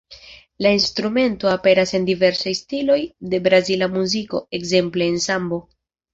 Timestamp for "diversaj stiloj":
2.07-2.97